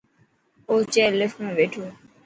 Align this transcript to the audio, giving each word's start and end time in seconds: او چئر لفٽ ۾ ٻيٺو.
او 0.69 0.75
چئر 0.93 1.11
لفٽ 1.19 1.37
۾ 1.43 1.49
ٻيٺو. 1.57 1.83